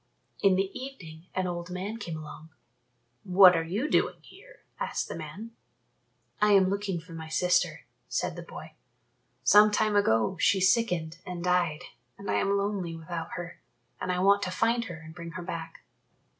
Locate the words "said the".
8.09-8.41